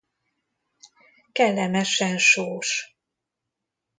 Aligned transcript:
Kellemesen 1.31 2.17
sós. 2.29 2.71